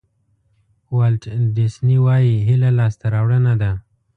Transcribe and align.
والټ 0.97 1.23
ډیسني 1.55 1.97
وایي 2.05 2.35
هیله 2.47 2.69
لاسته 2.79 3.05
راوړنه 3.15 3.53
ده. 3.61 3.71